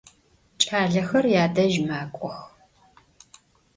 Ç'alexer 0.61 1.25
yadej 1.33 1.73
mak'ox. 1.87 2.35